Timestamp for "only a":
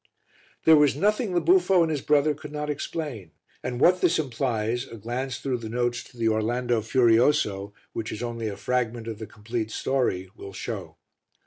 8.23-8.57